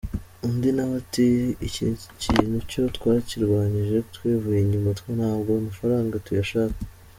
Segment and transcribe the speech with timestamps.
[0.45, 1.27] Undi nawe ati
[1.67, 1.85] :”Iki
[2.23, 6.77] kintu cyo twakirwanyije twivuye inyuma ntabwo amafaranga tuyashaka.